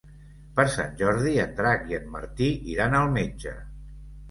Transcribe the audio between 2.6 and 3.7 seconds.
iran al metge.